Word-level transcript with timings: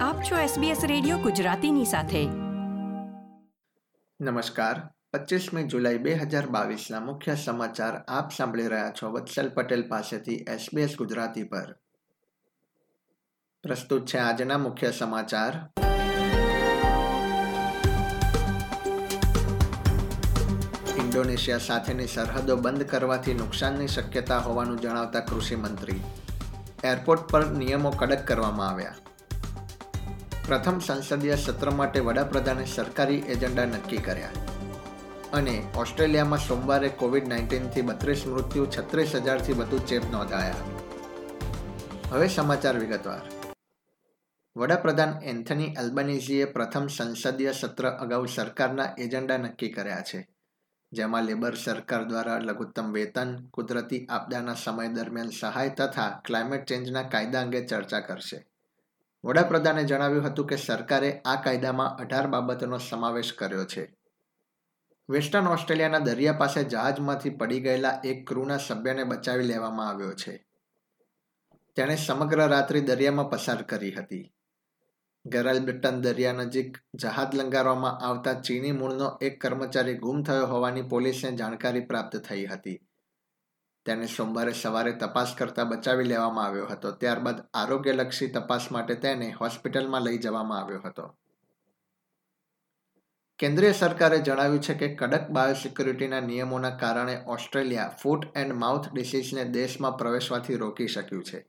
આપ 0.00 0.22
છો 0.22 0.36
SBS 0.36 0.86
radio 0.86 1.18
ગુજરાતીની 1.18 1.84
સાથે. 1.84 2.26
નમસ્કાર. 4.20 4.82
પચીસમી 5.12 5.64
જુલાઈ 5.64 5.98
બે 5.98 6.14
હજાર 6.14 6.46
બાવીસના 6.46 7.00
મુખ્ય 7.00 7.34
સમાચાર 7.34 7.96
આપ 8.08 8.32
સાંભળી 8.32 8.66
રહ્યા 8.66 8.90
છો 8.90 9.10
વત્સલ 9.10 9.48
પટેલ 9.48 9.88
પાસેથી 9.88 10.34
SBS 10.34 10.96
ગુજરાતી 10.98 11.42
પર. 11.42 11.76
પ્રસ્તુત 13.62 14.06
છે 14.06 14.18
આજના 14.18 14.58
મુખ્ય 14.58 14.90
સમાચાર. 14.90 15.68
ઇન્ડોનેશિયા 20.96 21.58
સાથેની 21.58 22.06
સરહદો 22.06 22.56
બંધ 22.56 22.82
કરવાથી 22.82 23.34
નુકસાનની 23.34 23.86
શક્યતા 23.86 24.38
હોવાનું 24.38 24.80
જણાવતા 24.80 25.20
કૃષિ 25.20 25.56
મંત્રી 25.56 26.00
એરપોર્ટ 26.84 27.20
પર 27.20 27.46
નિયમો 27.46 27.90
કડક 27.90 28.24
કરવામાં 28.26 28.68
આવ્યા. 28.68 28.94
પ્રથમ 30.50 30.78
સંસદીય 30.78 31.36
સત્ર 31.36 31.70
માટે 31.70 32.00
વડાપ્રધાને 32.00 32.64
સરકારી 32.64 33.18
એજન્ડા 33.18 33.64
નક્કી 33.64 33.96
કર્યા. 33.96 34.30
અને 35.32 35.62
ઓસ્ટ્રેલિયામાં 35.76 36.38
સોમવારે 36.38 36.88
કોવિડ 36.88 37.28
નાઇન્ટીનથી 37.28 37.82
બત્રીસ 37.82 38.26
મૃત્યુ, 38.26 38.66
છત્રીસ 38.66 39.14
હજારથી 39.14 39.52
વધુ 39.52 39.78
ચેપ 39.78 40.02
નોંધાયા. 40.10 40.54
હવે 42.10 42.28
સમાચાર 42.28 42.78
વિગતવાર. 42.78 43.20
વડાપ્રધાન 44.56 45.22
એન્થની 45.22 45.64
એલ્બનીઝીએ 45.64 46.44
પ્રથમ 46.44 46.86
સંસદીય 46.86 47.52
સત્ર 47.52 47.90
અગાઉ 47.90 48.26
સરકારના 48.26 48.94
એજન્ડા 48.98 49.36
નક્કી 49.36 49.68
કર્યા 49.68 50.00
છે, 50.00 50.28
જેમાં 50.92 51.24
લેબર 51.24 51.54
સરકાર 51.54 52.04
દ્વારા 52.04 52.38
લઘુત્તમ 52.38 52.92
વેતન, 52.92 53.46
કુદરતી 53.46 54.06
આપદાના 54.06 54.54
સમય 54.54 54.88
દરમિયાન 54.88 55.30
સહાય 55.30 55.68
તથા 55.68 56.22
ક્લાઇમેટ 56.24 56.64
ચેન્જના 56.64 57.02
કાયદા 57.02 57.40
અંગે 57.40 57.66
ચર્ચા 57.66 58.00
કરશે. 58.00 58.49
વડાપ્રધાને 59.24 59.84
જણાવ્યું 59.84 60.24
હતું 60.24 60.46
કે 60.46 60.56
સરકારે 60.56 61.20
આ 61.24 61.42
કાયદામાં 61.42 61.96
અઢાર 61.96 62.26
બાબતોનો 62.26 62.78
સમાવેશ 62.78 63.32
કર્યો 63.32 63.64
છે. 63.64 63.96
વેસ્ટર્ન 65.10 65.46
ઓસ્ટ્રેલિયાના 65.46 65.98
દરિયા 65.98 66.32
પાસે 66.32 66.64
જહાજમાંથી 66.64 67.30
પડી 67.30 67.60
ગયેલા 67.60 68.00
એક 68.04 68.28
ક્રૂના 68.28 68.56
સભ્યને 68.56 69.04
બચાવી 69.04 69.44
લેવામાં 69.44 69.88
આવ્યો 69.88 70.12
છે. 70.12 70.46
તેણે 71.76 71.96
સમગ્ર 71.96 72.48
રાત્રિ 72.48 72.80
દરિયામાં 72.80 73.30
પસાર 73.30 73.62
કરી 73.62 73.92
હતી. 73.92 74.32
ગેરાલ્બટન 75.26 76.00
દરિયા 76.00 76.32
નજીક 76.32 76.78
જહાજ 76.94 77.34
લંગારવામાં 77.34 77.98
આવતા 77.98 78.32
ચીની 78.32 78.72
મૂળનો 78.72 79.18
એક 79.22 79.40
કર્મચારી 79.40 79.94
ગુમ 79.94 80.22
થયો 80.22 80.46
હોવાની 80.46 80.82
પોલીસને 80.82 81.32
જાણકારી 81.32 81.80
પ્રાપ્ત 81.80 82.16
થઈ 82.16 82.46
હતી. 82.46 82.89
તેને 83.90 84.10
સોમવારે 84.16 84.58
સવારે 84.62 84.92
તપાસ 85.04 85.34
કરતા 85.38 85.70
બચાવી 85.70 86.10
લેવામાં 86.10 86.44
આવ્યો 86.44 86.66
હતો. 86.66 86.90
ત્યારબાદ 86.90 87.42
આરોગ્યલક્ષી 87.54 88.30
તપાસ 88.36 88.70
માટે 88.72 88.94
તેને 89.06 89.32
હોસ્પિટલમાં 89.40 90.02
લઈ 90.02 90.18
જવામાં 90.18 90.62
આવ્યો 90.62 90.86
હતો. 90.86 91.10
કેન્દ્રીય 93.38 93.72
સરકારે 93.72 94.18
જણાવ્યું 94.18 94.62
છે 94.62 94.74
કે 94.74 94.88
કડક 94.94 95.30
બાયોસિક્યુરિટીના 95.30 96.20
નિયમોના 96.20 96.70
કારણે 96.70 97.14
ઓસ્ટ્રેલિયા 97.26 97.94
ફૂટ 98.02 98.26
એન્ડ 98.36 98.54
માઉથ 98.54 98.88
ડિસીઝને 98.92 99.44
દેશમાં 99.44 99.96
પ્રવેશવાથી 99.96 100.56
રોકી 100.56 100.88
શક્યું 100.88 101.24
છે. 101.24 101.40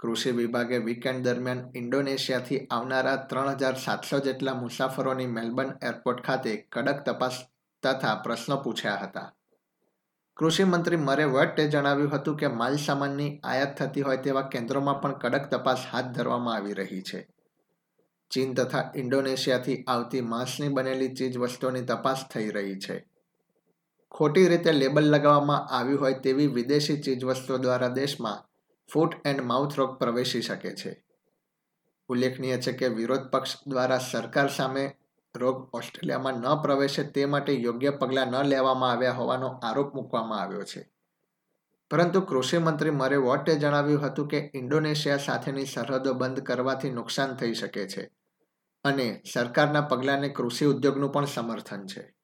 કૃષિ 0.00 0.30
વિભાગે 0.30 0.78
વીકેન્ડ 0.78 1.24
દરમિયાન 1.24 1.60
ઇન્ડોનેશિયાથી 1.74 2.60
આવનારા 2.70 3.16
ત્રણ 3.16 3.50
હજાર 3.54 3.76
સાતસો 3.76 4.18
જેટલા 4.18 4.54
મુસાફરોની 4.54 5.26
મેલબર્ન 5.26 5.74
એરપોર્ટ 5.82 6.24
ખાતે 6.24 6.56
કડક 6.72 7.04
તપાસ 7.04 7.42
તથા 7.82 8.14
પ્રશ્નો 8.24 8.56
પૂછ્યા 8.56 8.96
હતા. 9.02 9.28
કૃષિ 10.36 10.64
મંત્રી 10.64 10.96
મરે 10.96 11.24
વટ્ટે 11.24 11.68
જણાવ્યું 11.68 12.10
હતું 12.10 12.36
કે 12.36 12.48
માલ 12.48 12.76
સામાનની 12.76 13.40
આયાત 13.44 13.78
થતી 13.78 14.00
હોય 14.00 14.16
તેવા 14.16 14.42
કેન્દ્રોમાં 14.42 15.00
પણ 15.00 15.12
કડક 15.12 15.50
તપાસ 15.50 15.84
હાથ 15.92 16.04
ધરવામાં 16.04 16.54
આવી 16.54 16.72
રહી 16.72 17.02
છે. 17.02 17.28
ચીન 18.30 18.54
તથા 18.54 18.92
ઇન્ડોનેશિયાથી 18.94 19.84
આવતી 19.88 20.20
માંસની 20.20 20.68
બનેલી 20.68 21.08
ચીજ 21.08 21.38
વસ્તુઓની 21.38 21.82
તપાસ 21.82 22.24
થઈ 22.34 22.48
રહી 22.50 22.78
છે. 22.78 22.96
ખોટી 24.10 24.48
રીતે 24.48 24.72
લેબલ 24.72 25.10
લગાવવામાં 25.10 25.68
આવ્યું 25.70 26.00
હોય 26.00 26.12
તેવી 26.12 26.46
વિદેશી 26.46 27.00
ચીજવસ્તુઓ 27.00 27.58
દ્વારા 27.58 27.88
દેશમાં 27.88 28.40
ફૂટ 28.92 29.12
એન્ડ 29.24 29.40
માઉથ 29.40 29.78
રોગ 29.78 29.98
પ્રવેશી 29.98 30.42
શકે 30.42 30.74
છે. 30.74 31.04
ઉલ્લેખનીય 32.08 32.58
છે 32.58 32.72
કે 32.72 32.88
વિરોધ 32.88 33.30
પક્ષ 33.30 33.68
દ્વારા 33.68 33.98
સરકાર 33.98 34.48
સામે 34.48 34.84
રોગ 35.36 35.70
ઓસ્ટ્રેલિયામાં 35.74 36.32
ન 36.32 36.62
પ્રવેશે 36.62 37.04
તે 37.04 37.24
માટે 37.24 37.52
યોગ્ય 37.52 37.90
પગલાં 37.90 38.26
ન 38.26 38.42
લેવામાં 38.42 38.90
આવ્યા 38.90 39.12
હોવાનો 39.12 39.46
આરોપ 39.46 39.94
મૂકવામાં 39.94 40.40
આવ્યો 40.40 40.62
છે. 40.62 40.90
પરંતુ 41.90 42.20
કૃષિ 42.20 42.58
મંત્રી 42.58 42.90
મરે 42.90 43.16
વોટે 43.16 43.56
જણાવ્યું 43.56 44.02
હતું 44.02 44.28
કે 44.28 44.50
ઇન્ડોનેશિયા 44.54 45.16
સાથેની 45.16 45.64
સરહદો 45.64 46.12
બંધ 46.12 46.40
કરવાથી 46.40 46.90
નુકસાન 46.90 47.34
થઈ 47.34 47.54
શકે 47.54 47.88
છે 47.88 48.10
અને 48.84 49.22
સરકારના 49.34 49.80
પગલાંને 49.80 50.28
કૃષિ 50.28 50.64
ઉદ્યોગનું 50.64 51.12
પણ 51.12 51.24
સમર્થન 51.24 51.86
છે. 51.86 52.14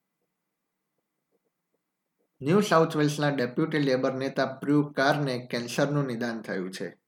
ન્યૂ 2.40 2.60
સાઉથ 2.60 2.96
વેલ્સના 2.96 3.28
ડેપ્યુટી 3.28 3.78
લેબર 3.78 4.14
નેતા 4.14 4.46
પ્ર્યુ 4.46 4.82
કારને 4.82 5.46
કેન્સરનું 5.46 6.06
નિદાન 6.06 6.42
થયું 6.42 6.72
છે. 6.72 7.05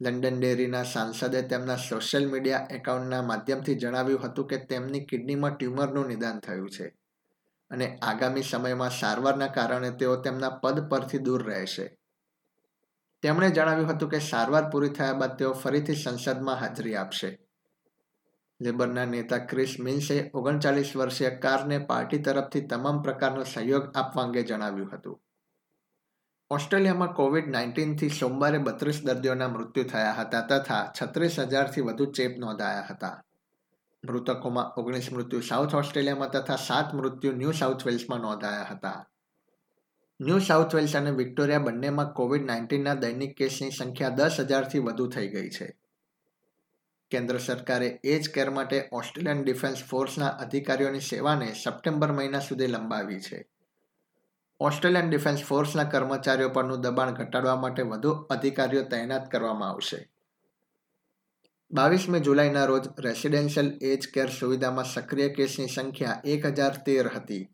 લંડન 0.00 0.38
ડેરીના 0.40 0.84
સાંસદે 0.84 1.42
તેમના 1.42 1.76
સોશિયલ 1.76 2.26
મીડિયા 2.26 2.66
એકાઉન્ટના 2.70 3.22
માધ્યમથી 3.22 3.76
જણાવ્યું 3.76 4.22
હતું 4.22 4.46
કે 4.46 4.58
તેમની 4.58 5.06
કિડનીમાં 5.06 5.56
ટ્યુમરનું 5.56 6.08
નિદાન 6.08 6.40
થયું 6.40 6.70
છે 6.70 6.86
અને 7.70 7.86
આગામી 8.02 8.42
સમયમાં 8.42 8.90
સારવારના 8.90 9.48
કારણે 9.48 9.90
તેઓ 9.90 10.16
તેમના 10.16 10.50
પદ 10.62 10.88
પરથી 10.88 11.24
દૂર 11.24 11.46
રહેશે. 11.46 11.86
તેમણે 13.22 13.50
જણાવ્યું 13.50 13.90
હતું 13.90 14.10
કે 14.10 14.20
સારવાર 14.20 14.70
પૂરી 14.70 14.88
થયા 14.88 15.14
બાદ 15.14 15.36
તેઓ 15.38 15.52
ફરીથી 15.52 15.94
સંસદમાં 15.94 16.58
હાજરી 16.58 16.96
આપશે. 16.96 17.30
લેબરના 18.60 19.06
નેતા 19.06 19.38
ક્રિસ 19.38 19.78
મિન્સે 19.80 20.30
ઓગણચાલીસ 20.34 20.96
વર્ષીય 20.96 21.30
કારને 21.38 21.78
પાર્ટી 21.78 22.18
તરફથી 22.18 22.66
તમામ 22.66 23.02
પ્રકારનો 23.02 23.44
સહયોગ 23.44 23.84
આપવા 23.94 24.24
અંગે 24.24 24.42
જણાવ્યું 24.42 24.92
હતું. 24.92 25.23
ઓસ્ટ્રેલિયામાં 26.50 27.14
કોવિડ 27.14 27.48
નાઇન્ટીનથી 27.48 28.08
સોમવારે 28.08 28.58
બત્રીસ 28.58 29.02
દર્દીઓના 29.04 29.48
મૃત્યુ 29.48 29.84
થયા 29.84 30.12
હતા 30.12 30.40
તથા 30.40 30.92
છત્રીસ 31.02 31.38
હજારથી 31.38 31.80
વધુ 31.80 32.12
ચેપ 32.12 32.38
નોંધાયા 32.38 32.86
હતા. 32.90 33.24
મૃતકોમાં 34.04 34.80
ઓગણીસ 34.80 35.12
મૃત્યુ 35.12 35.40
સાઉથ 35.40 35.74
ઓસ્ટ્રેલિયામાં 35.74 36.30
તથા 36.30 36.56
સાત 36.56 36.94
મૃત્યુ 36.94 37.32
ન્યૂ 37.32 37.50
સાઉથ 37.50 37.86
વેલ્સમાં 37.86 38.20
નોંધાયા 38.20 38.66
હતા. 38.70 39.08
ન્યૂ 40.20 40.38
સાઉથ 40.38 40.74
વેલ્સ 40.74 40.96
અને 40.96 41.10
વિક્ટોરિયા 41.10 41.58
બંનેમાં 41.58 42.12
કોવિડ 42.12 42.46
નાઇન્ટીનના 42.46 42.94
દૈનિક 42.94 43.36
કેસની 43.36 43.70
સંખ્યા 43.70 44.08
દસ 44.08 44.36
હજારથી 44.40 44.78
વધુ 44.78 45.08
થઈ 45.08 45.28
ગઈ 45.28 45.50
છે. 45.50 45.76
કેન્દ્ર 47.10 47.38
સરકારે 47.38 48.00
એજ 48.04 48.30
કેર 48.30 48.50
માટે 48.50 48.88
ઓસ્ટ્રેલિયન 48.92 49.42
ડિફેન્સ 49.42 49.84
ફોર્સના 49.84 50.26
અધિકારીઓની 50.26 51.00
સેવાને 51.00 51.54
સપ્ટેમ્બર 51.64 52.12
મહિના 52.12 52.38
સુધી 52.38 52.66
લંબાવી 52.66 53.20
છે. 53.20 53.53
ઓસ્ટ્રેલિયન 54.60 55.10
ડિફેન્સ 55.10 55.44
ફોર્સના 55.44 55.84
કર્મચારીઓ 55.84 56.48
પરનું 56.48 56.80
દબાણ 56.80 57.10
ઘટાડવા 57.10 57.56
માટે 57.56 57.82
વધુ 57.82 58.10
અધિકારીઓ 58.10 58.82
તૈનાત 58.82 59.30
કરવામાં 59.30 59.68
આવશે. 59.68 60.10
બાવીસમી 61.72 62.20
જુલાઈના 62.20 62.64
રોજ 62.64 62.88
રેસિડેન્શિયલ 62.98 63.78
એજ 63.82 64.08
કેર 64.14 64.28
સુવિધામાં 64.28 64.84
સક્રિય 64.84 65.28
કેસની 65.28 65.66
સંખ્યા 65.66 66.22
એક 66.24 66.46
હજાર 66.46 66.70
તેર 66.86 67.06
હતી. 67.06 67.48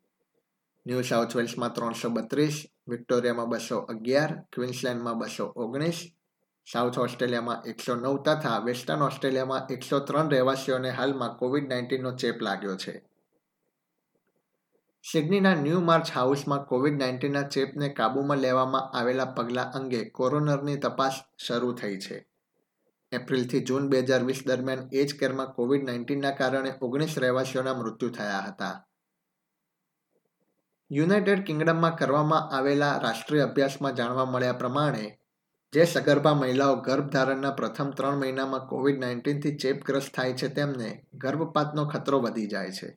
ન્યૂ 0.86 1.02
સાઉથ 1.02 1.36
વેલ્સમાં 1.36 1.72
ત્રણસો 1.72 2.08
બત્રીસ, 2.08 2.64
વિક્ટોરિયામાં 2.88 3.48
બસો 3.48 3.78
અગિયાર, 3.78 4.40
ક્વિન્સલેન્ડમાં 4.52 5.18
બસો 5.18 5.44
ઓગણીસ, 5.44 6.10
સાઉથ 6.72 6.98
ઓસ્ટ્રેલિયામાં 6.98 7.62
એકસો 7.66 7.94
નવ 7.94 8.22
તથા 8.22 8.58
વેસ્ટર્ન 8.58 9.02
ઓસ્ટ્રેલિયામાં 9.02 9.66
એકસો 9.70 9.98
ત્રણ 9.98 10.30
રહેવાસીઓને 10.30 10.90
હાલમાં 10.90 11.36
કોવિડ 11.36 11.68
નાઇન્ટીનનો 11.68 12.16
ચેપ 12.16 12.42
લાગ્યો 12.42 12.76
છે. 12.76 13.09
સિડનીના 15.04 15.54
ન્યૂ 15.54 15.80
માર્ચ 15.80 16.10
હાઉસમાં 16.10 16.66
કોવિડ 16.66 16.96
નાઇન્ટીનના 16.98 17.42
ચેપને 17.42 17.88
કાબૂમાં 17.88 18.42
લેવામાં 18.42 18.90
આવેલા 18.98 19.32
પગલાં 19.36 19.72
અંગે 19.72 20.00
કોરોનરની 20.10 20.76
તપાસ 20.76 21.16
શરૂ 21.46 21.72
થઈ 21.72 21.96
છે. 21.98 22.18
એપ્રિલથી 23.12 23.60
જૂન 23.60 23.88
બે 23.88 24.02
હજાર 24.02 24.26
વીસ 24.26 24.42
દરમિયાન 24.46 24.88
એજ 24.92 25.16
કેરમાં 25.20 25.52
કોવિડ 25.52 25.82
નાઇન્ટીનના 25.82 26.30
કારણે 26.30 26.72
ઓગણીસ 26.80 27.16
રહેવાસીઓના 27.16 27.74
મૃત્યુ 27.74 28.10
થયા 28.10 28.42
હતા. 28.42 28.74
યુનાઇટેડ 30.90 31.42
કિંગડમમાં 31.42 31.96
કરવામાં 31.96 32.48
આવેલા 32.52 32.94
રાષ્ટ્રીય 32.98 33.44
અભ્યાસમાં 33.44 33.94
જાણવા 33.94 34.24
મળ્યા 34.24 34.52
પ્રમાણે, 34.52 35.04
જે 35.72 35.84
સગર્ભા 35.86 36.34
મહિલાઓ 36.34 36.80
ગર્ભધારણના 36.86 37.50
પ્રથમ 37.50 37.90
ત્રણ 37.90 38.18
મહિનામાં 38.18 38.66
કોવિડ 38.66 38.98
નાઇન્ટીનથી 38.98 39.56
ચેપગ્રસ્ત 39.56 40.14
થાય 40.14 40.34
છે 40.34 40.48
તેમને 40.48 40.88
ગર્ભપાતનો 41.14 41.84
ખતરો 41.84 42.18
વધી 42.20 42.46
જાય 42.46 42.72
છે. 42.72 42.90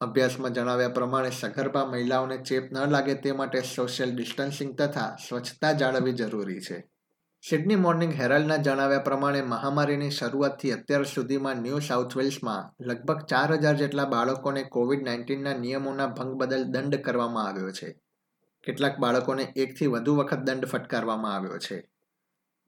અભ્યાસમાં 0.00 0.52
જણાવ્યા 0.52 0.88
પ્રમાણે 0.88 1.30
સગર્ભા 1.30 1.84
મહિલાઓને 1.84 2.36
ચેપ 2.36 2.72
ન 2.72 2.90
લાગે 2.90 3.14
તે 3.14 3.32
માટે 3.32 3.60
સોશિયલ 3.60 4.16
ડિસ્ટન્સિંગ 4.16 4.76
તથા 4.76 5.16
સ્વચ્છતા 5.28 5.72
જાળવવી 5.72 6.12
જરૂરી 6.12 6.60
છે. 6.60 6.88
સિડની 7.48 7.76
મોર્નિંગ 7.76 8.12
હેરાલ્ડના 8.12 8.56
જણાવ્યા 8.56 8.98
પ્રમાણે 8.98 9.42
મહામારીની 9.42 10.10
શરૂઆતથી 10.10 10.72
અત્યાર 10.72 11.04
સુધીમાં 11.04 11.56
ન્યૂ 11.56 11.78
સાઉથ 11.78 12.16
વેલ્સમાં 12.16 12.84
લગભગ 12.84 13.20
ચાર 13.20 13.52
હજાર 13.52 13.76
જેટલા 13.76 14.04
બાળકોને 14.04 14.62
કોવિડ 14.62 15.02
નાઇન્ટીનના 15.02 15.56
નિયમોના 15.56 16.06
ભંગ 16.06 16.34
બદલ 16.34 16.64
દંડ 16.64 16.94
કરવામાં 16.94 17.48
આવ્યો 17.48 17.70
છે. 17.70 18.00
કેટલાક 18.64 18.98
બાળકોને 18.98 19.52
એકથી 19.56 19.86
વધુ 19.86 20.16
વખત 20.16 20.36
દંડ 20.36 20.64
ફટકારવામાં 20.64 21.34
આવ્યો 21.34 21.58
છે. 21.58 21.90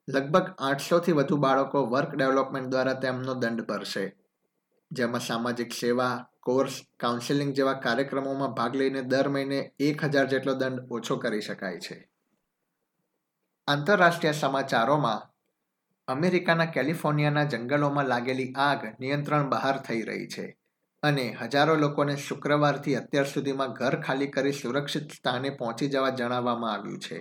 લગભગ 0.09 0.55
આઠસોથી 0.59 1.11
વધુ 1.11 1.37
બાળકો 1.37 1.85
વર્ક 1.85 2.15
ડેવલપમેન્ટ 2.15 2.69
દ્વારા 2.69 2.93
તેમનો 2.93 3.33
દંડ 3.33 3.61
ભરશે. 3.61 4.15
જેમાં 4.91 5.21
સામાજિક 5.21 5.73
સેવા 5.73 6.28
કોર્સ 6.39 6.81
કાઉન્સેલિંગ 6.99 7.53
જેવા 7.53 7.73
કાર્યક્રમોમાં 7.73 8.53
ભાગ 8.53 8.75
લઈને 8.75 9.01
દર 9.01 9.29
મહિને 9.29 9.71
એક 9.79 10.05
હજાર 10.05 10.25
જેટલો 10.25 10.53
દંડ 10.53 10.87
ઓછો 10.91 11.17
કરી 11.17 11.41
શકાય 11.41 11.79
છે. 11.79 12.09
આંતરરાષ્ટ્રીય 13.67 14.31
સમાચારોમાં 14.31 15.27
અમેરિકાના 16.07 16.65
કેલિફોર્નિયાના 16.65 17.43
જંગલોમાં 17.43 18.05
લાગેલી 18.05 18.53
આગ 18.57 18.85
નિયંત્રણ 18.99 19.49
બહાર 19.49 19.77
થઈ 19.77 20.01
રહી 20.01 20.27
છે 20.27 20.57
અને 21.03 21.37
હજારો 21.41 21.75
લોકોને 21.75 22.15
શુક્રવારથી 22.15 22.95
અત્યાર 22.95 23.25
સુધીમાં 23.25 23.73
ઘર 23.73 24.01
ખાલી 24.01 24.27
કરી 24.27 24.51
સુરક્ષિત 24.51 25.11
સ્થાને 25.11 25.49
પહોંચી 25.49 25.89
જવા 25.89 26.09
જણાવવામાં 26.09 26.73
આવ્યું 26.73 26.99
છે. 26.99 27.19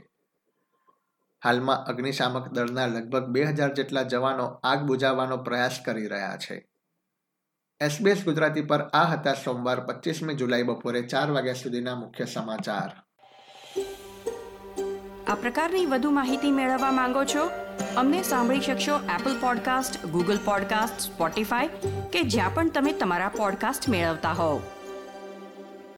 હાલમાં 1.44 1.84
અગ્નિશામક 1.84 2.48
દળના 2.48 2.86
લગભગ 2.86 3.26
બે 3.26 3.44
હજાર 3.44 3.74
જેટલા 3.74 4.02
જવાનો 4.02 4.46
આગ 4.62 4.80
બુઝાવવાનો 4.82 5.36
પ્રયાસ 5.36 5.80
કરી 5.84 6.06
રહ્યા 6.06 6.36
છે. 6.36 6.56
એસબીએસ 7.80 8.24
ગુજરાતી 8.24 8.62
પર 8.62 8.82
આ 8.82 9.04
હતા 9.04 9.34
સોમવાર 9.34 9.80
પચીસમી 9.80 10.34
જુલાઈ 10.34 10.62
બપોરે 10.62 11.02
ચાર 11.02 11.30
વાગ્યા 11.30 11.52
સુધીના 11.52 11.94
મુખ્ય 11.94 12.24
સમાચાર. 12.24 12.88
આ 15.28 15.34
પ્રકારની 15.34 15.86
વધુ 15.86 16.10
માહિતી 16.10 16.50
મેળવવા 16.50 16.90
માંગો 16.92 17.24
છો? 17.24 17.50
અમને 17.96 18.22
સાંભળી 18.22 18.60
શકશો 18.60 18.96
Apple 18.96 19.38
podcast 19.40 20.06
Google 20.06 20.38
podcast 20.44 21.00
Spotify 21.00 21.68
કે 22.12 22.22
જ્યાં 22.22 22.54
પણ 22.54 22.70
તમે 22.70 22.92
તમારા 22.92 23.28
પોડકાસ્ટ 23.28 23.88
મેળવતા 23.88 24.32
હોવ. 24.32 24.60